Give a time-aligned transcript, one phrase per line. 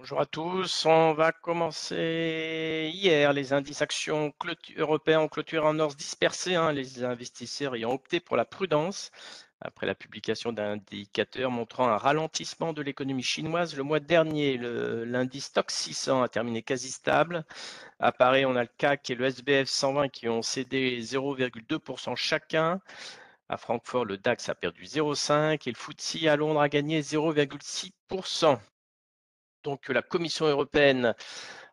[0.00, 0.86] Bonjour à tous.
[0.86, 3.34] On va commencer hier.
[3.34, 4.32] Les indices actions
[4.78, 9.10] européens ont clôturé en hausse dispersée, hein, les investisseurs ayant opté pour la prudence
[9.60, 13.76] après la publication d'indicateurs montrant un ralentissement de l'économie chinoise.
[13.76, 17.44] Le mois dernier, l'indice Stock 600 a terminé quasi stable.
[17.98, 22.80] À Paris, on a le CAC et le SBF 120 qui ont cédé 0,2% chacun.
[23.50, 28.58] À Francfort, le DAX a perdu 0,5% et le FTSE à Londres a gagné 0,6%.
[29.62, 31.14] Donc la Commission européenne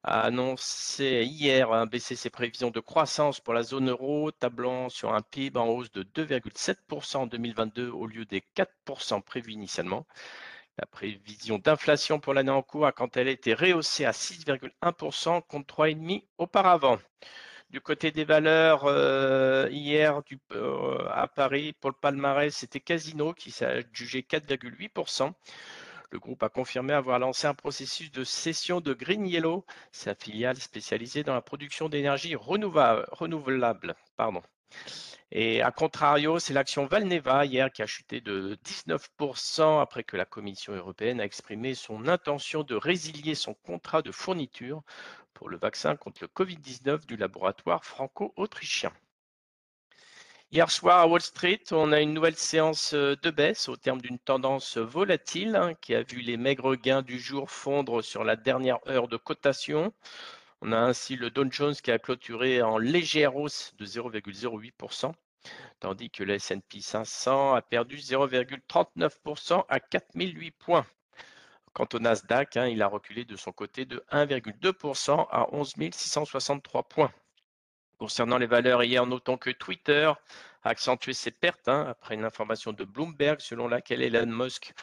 [0.03, 5.13] a annoncé hier un baisser ses prévisions de croissance pour la zone euro, tablant sur
[5.13, 10.05] un PIB en hausse de 2,7% en 2022 au lieu des 4% prévus initialement.
[10.77, 15.41] La prévision d'inflation pour l'année en cours a quant à elle été rehaussée à 6,1%
[15.47, 16.99] contre 3,5% auparavant.
[17.69, 20.21] Du côté des valeurs, euh, hier
[20.53, 25.33] euh, à Paris, pour le palmarès, c'était Casino qui s'est jugé 4,8%.
[26.09, 30.57] Le groupe a confirmé avoir lancé un processus de cession de Green Yellow, sa filiale
[30.57, 33.95] spécialisée dans la production d'énergie renouvelable.
[35.31, 40.23] Et à contrario, c'est l'action Valneva hier qui a chuté de 19% après que la
[40.23, 44.83] Commission européenne a exprimé son intention de résilier son contrat de fourniture
[45.33, 48.93] pour le vaccin contre le Covid-19 du laboratoire franco-autrichien.
[50.49, 53.99] Hier soir à Wall Street, on a une nouvelle séance euh, de baisse au terme
[53.99, 58.37] d'une tendance volatile hein, qui a vu les maigres gains du jour fondre sur la
[58.37, 59.93] dernière heure de cotation.
[60.61, 65.11] On a ainsi le Dow Jones qui a clôturé en légère hausse de 0,08%,
[65.81, 70.85] tandis que le S&P 500 a perdu 0,39% à 4008 points.
[71.73, 76.83] Quant au Nasdaq, hein, il a reculé de son côté de 1,2% à 11 663
[76.83, 77.11] points.
[77.97, 80.11] Concernant les valeurs, hier, notons que Twitter
[80.63, 84.73] a accentué ses pertes hein, après une information de Bloomberg selon laquelle Elon Musk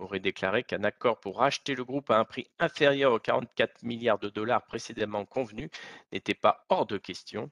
[0.00, 4.18] aurait déclaré qu'un accord pour racheter le groupe à un prix inférieur aux 44 milliards
[4.18, 5.70] de dollars précédemment convenus
[6.10, 7.48] n'était pas hors de question.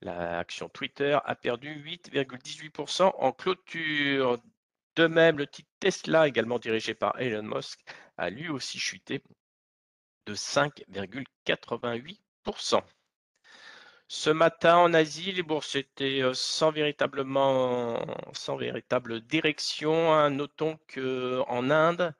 [0.00, 4.38] L'action Twitter a perdu 8,18% en clôture.
[4.96, 7.78] De même, le titre Tesla, également dirigé par Elon Musk,
[8.16, 9.22] a lui aussi chuté
[10.26, 12.82] de 5,88%.
[14.10, 17.26] Ce matin en Asie, les bourses étaient euh, sans véritable
[19.20, 20.14] direction.
[20.14, 20.30] Hein.
[20.30, 22.14] Notons que en Inde,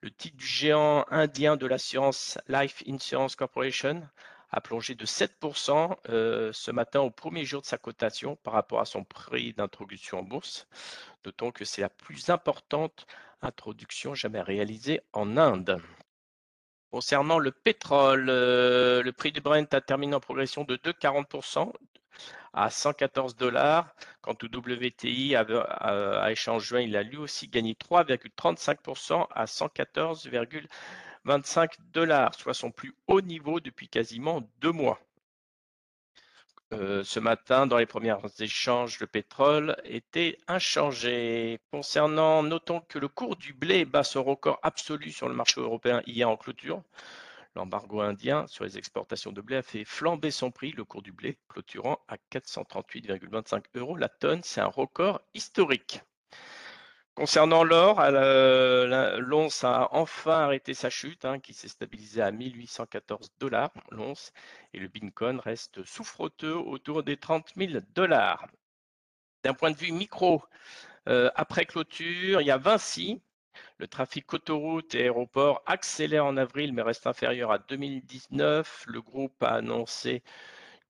[0.00, 4.08] le titre du géant indien de l'assurance Life Insurance Corporation
[4.52, 8.80] a plongé de 7% euh, ce matin au premier jour de sa cotation par rapport
[8.80, 10.66] à son prix d'introduction en bourse.
[11.26, 13.06] Notons que c'est la plus importante
[13.42, 15.78] introduction jamais réalisée en Inde.
[16.94, 21.72] Concernant le pétrole, euh, le prix du Brent a terminé en progression de 2,40%
[22.52, 23.92] à 114 dollars.
[24.22, 32.32] Quant au WTI, à, échange juin, il a lui aussi gagné 3,35% à 114,25 dollars,
[32.36, 35.00] soit son plus haut niveau depuis quasiment deux mois.
[36.72, 41.60] Euh, ce matin, dans les premiers échanges, le pétrole était inchangé.
[41.70, 46.02] Concernant, notons que le cours du blé bat son record absolu sur le marché européen
[46.06, 46.82] hier en clôture.
[47.54, 51.12] L'embargo indien sur les exportations de blé a fait flamber son prix, le cours du
[51.12, 54.40] blé clôturant à 438,25 euros la tonne.
[54.42, 56.00] C'est un record historique.
[57.14, 58.00] Concernant l'or,
[59.20, 64.32] l'once a enfin arrêté sa chute, hein, qui s'est stabilisée à 1814 dollars l'once,
[64.72, 68.48] et le Bitcoin reste souffroteux autour des 30 000 dollars.
[69.44, 70.42] D'un point de vue micro,
[71.08, 73.22] euh, après clôture, il y a Vinci.
[73.78, 78.84] Le trafic autoroute et aéroport accélère en avril, mais reste inférieur à 2019.
[78.88, 80.24] Le groupe a annoncé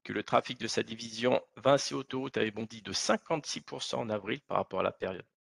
[0.04, 4.58] que le trafic de sa division Vinci Autoroute avait bondi de 56% en avril par
[4.58, 5.33] rapport à la période euh,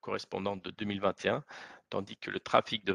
[0.00, 1.44] correspondante de 2021,
[1.90, 2.92] tandis que le trafic de,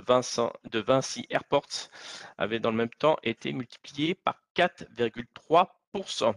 [0.70, 1.90] de Vinci Airports
[2.38, 6.36] avait dans le même temps été multiplié par 4,3%.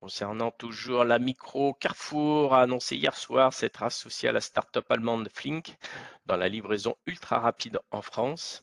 [0.00, 5.28] Concernant toujours la micro, Carrefour a annoncé hier soir s'être associé à la start-up allemande
[5.30, 5.76] Flink
[6.24, 8.62] dans la livraison ultra rapide en France.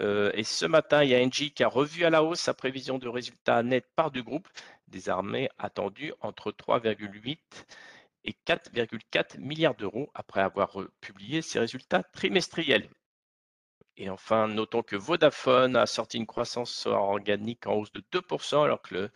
[0.00, 2.54] Euh, et ce matin, il y a Engie qui a revu à la hausse sa
[2.54, 4.48] prévision de résultats nets par du groupe,
[4.86, 7.38] désormais attendu entre 3,8
[8.24, 12.88] et 4,4 milliards d'euros après avoir publié ses résultats trimestriels.
[13.96, 18.82] Et enfin, notons que Vodafone a sorti une croissance organique en hausse de 2%, alors
[18.82, 19.08] que le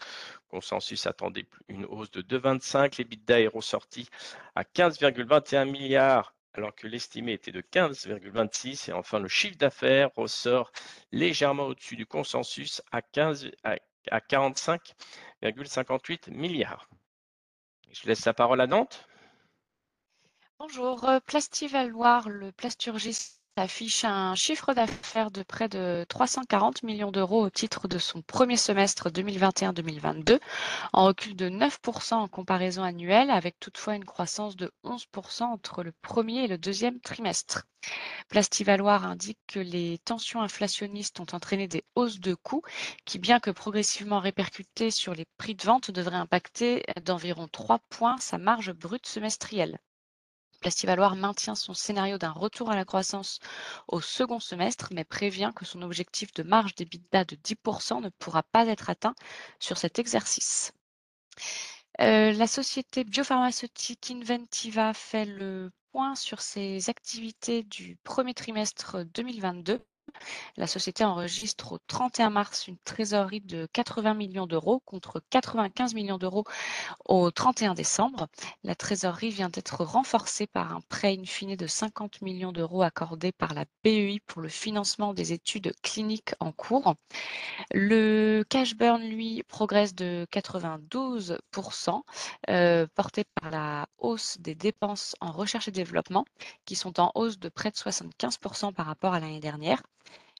[0.48, 2.96] consensus attendait une hausse de 2,25.
[2.98, 4.08] L'EBITDA est ressorti
[4.54, 8.90] à 15,21 milliards, alors que l'estimé était de 15,26.
[8.90, 10.70] Et enfin, le chiffre d'affaires ressort
[11.10, 13.78] légèrement au-dessus du consensus à, 15, à
[14.20, 16.88] 45,58 milliards.
[17.92, 19.06] Je laisse la parole à Nantes.
[20.58, 27.44] Bonjour, euh, Plastivaloir, le plasturgiste affiche un chiffre d'affaires de près de 340 millions d'euros
[27.44, 30.38] au titre de son premier semestre 2021-2022,
[30.92, 35.92] en recul de 9% en comparaison annuelle, avec toutefois une croissance de 11% entre le
[36.02, 37.64] premier et le deuxième trimestre.
[38.28, 42.62] Plastivaloir indique que les tensions inflationnistes ont entraîné des hausses de coûts
[43.04, 48.18] qui, bien que progressivement répercutées sur les prix de vente, devraient impacter d'environ 3 points
[48.18, 49.78] sa marge brute semestrielle.
[50.60, 53.38] Plastivaloir maintient son scénario d'un retour à la croissance
[53.86, 58.42] au second semestre, mais prévient que son objectif de marge d'EBITDA de 10% ne pourra
[58.42, 59.14] pas être atteint
[59.60, 60.72] sur cet exercice.
[62.00, 69.80] Euh, la société biopharmaceutique Inventiva fait le point sur ses activités du premier trimestre 2022
[70.56, 76.18] la société enregistre au 31 mars une trésorerie de 80 millions d'euros contre 95 millions
[76.18, 76.44] d'euros
[77.06, 78.28] au 31 décembre.
[78.64, 83.32] La trésorerie vient d'être renforcée par un prêt in fine de 50 millions d'euros accordé
[83.32, 86.94] par la BEI pour le financement des études cliniques en cours.
[87.72, 92.02] Le cash burn, lui, progresse de 92%,
[92.50, 96.24] euh, porté par la hausse des dépenses en recherche et développement,
[96.64, 99.82] qui sont en hausse de près de 75% par rapport à l'année dernière.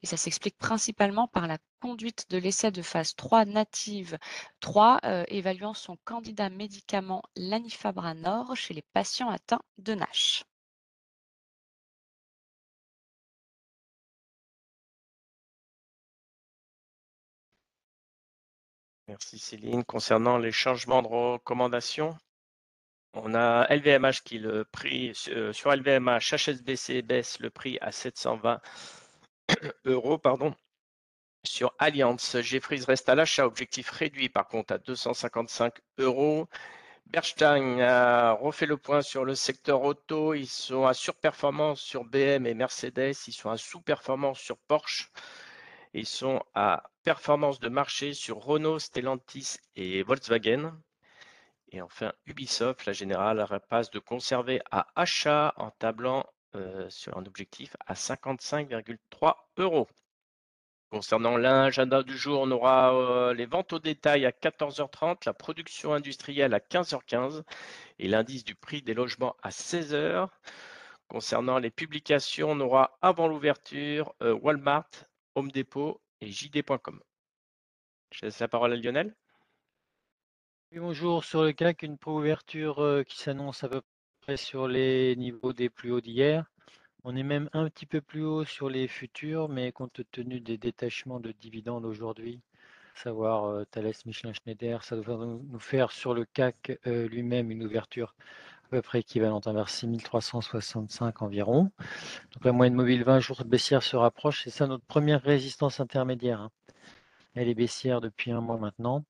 [0.02, 4.18] Et ça s'explique principalement par la conduite de l'essai de phase 3 native
[4.60, 10.44] 3, euh, évaluant son candidat médicament Nord chez les patients atteints de NASH.
[19.08, 19.84] Merci Céline.
[19.84, 22.16] Concernant les changements de recommandation,
[23.14, 28.60] on a LVMH qui le prix euh, sur LVMH, HSBC baisse le prix à 720
[29.84, 30.18] euros.
[30.18, 30.54] Pardon.
[31.44, 36.48] Sur Allianz, Jeffries reste à l'achat, objectif réduit par contre à 255 euros.
[37.06, 40.34] Bernstein a refait le point sur le secteur auto.
[40.34, 43.14] Ils sont à surperformance sur BM et Mercedes.
[43.26, 45.10] Ils sont à sous-performance sur Porsche.
[45.94, 50.74] Ils sont à performance de marché sur Renault, Stellantis et Volkswagen.
[51.72, 56.26] Et enfin, Ubisoft, la générale, repasse de conserver à achat en tablant
[56.58, 59.88] euh, sur un objectif à 55,3 euros.
[60.90, 65.92] Concernant l'agenda du jour, on aura euh, les ventes au détail à 14h30, la production
[65.94, 67.44] industrielle à 15h15
[67.98, 70.28] et l'indice du prix des logements à 16h.
[71.08, 74.90] Concernant les publications, on aura avant l'ouverture euh, Walmart,
[75.34, 77.00] Home Depot et JD.com.
[78.10, 79.14] Je laisse la parole à Lionel.
[80.72, 81.24] Oui, bonjour.
[81.24, 83.82] Sur le CAC, une préouverture qui s'annonce à peu
[84.36, 86.44] sur les niveaux des plus hauts d'hier.
[87.04, 90.58] On est même un petit peu plus haut sur les futurs, mais compte tenu des
[90.58, 92.40] détachements de dividendes aujourd'hui,
[92.94, 97.64] savoir euh, Thales, Michelin, Schneider, ça devrait nous faire sur le CAC euh, lui-même une
[97.64, 98.14] ouverture
[98.66, 101.70] à peu près équivalente à vers 6365 environ.
[102.34, 104.42] Donc la moyenne mobile 20 jours baissière se rapproche.
[104.44, 106.40] C'est ça notre première résistance intermédiaire.
[106.40, 106.50] Hein.
[107.34, 109.04] Elle est baissière depuis un mois maintenant.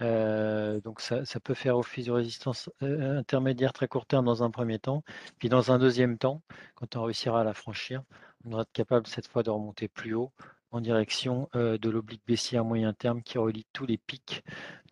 [0.00, 5.02] Donc ça, peut faire office de résistance intermédiaire très court terme dans un premier temps.
[5.38, 6.42] Puis dans un deuxième temps,
[6.74, 8.02] quand on réussira à la franchir,
[8.44, 10.32] on devra être capable cette fois de remonter plus haut
[10.70, 14.44] en direction de l'oblique baissier à moyen terme qui relie tous les pics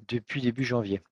[0.09, 1.03] depuis début janvier.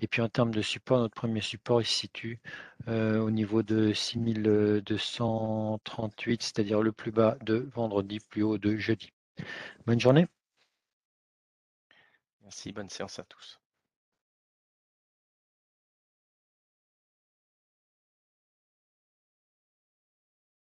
[0.00, 2.40] Et puis en termes de support, notre premier support se situe
[2.86, 9.12] au niveau de 6238, c'est-à-dire le plus bas de vendredi, plus haut de jeudi.
[9.86, 10.26] Bonne journée.
[12.52, 13.61] Merci, bonne séance à tous.